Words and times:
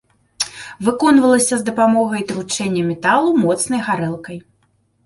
Выконвалася 0.87 1.55
з 1.59 1.67
дапамогай 1.69 2.27
тручэння 2.33 2.83
металу 2.91 3.29
моцнай 3.47 3.79
гарэлкай. 3.89 4.37